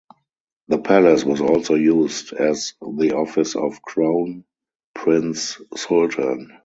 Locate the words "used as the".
1.75-3.13